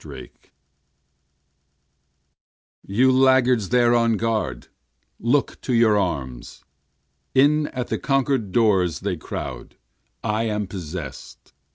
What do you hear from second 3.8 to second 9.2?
on guard! look to your arms! In at the conquerâd doors they